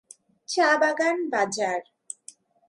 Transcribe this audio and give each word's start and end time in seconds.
চা 0.49 0.69
বাগান 0.81 1.17
বাজার। 1.29 1.81